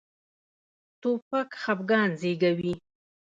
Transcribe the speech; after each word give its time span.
توپک 1.01 1.49
خپګان 1.61 2.09
زېږوي. 2.21 2.73